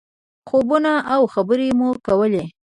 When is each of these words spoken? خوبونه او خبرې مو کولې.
خوبونه 0.49 0.93
او 1.13 1.21
خبرې 1.33 1.67
مو 1.77 1.89
کولې. 2.07 2.43